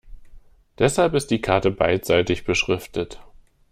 [0.79, 3.21] Deshalb ist die Karte beidseitig beschriftet.